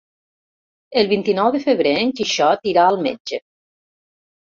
El 1.01 1.09
vint-i-nou 1.11 1.53
de 1.57 1.63
febrer 1.67 1.93
en 2.07 2.17
Quixot 2.23 2.69
irà 2.75 2.89
al 2.91 3.01
metge. 3.07 3.45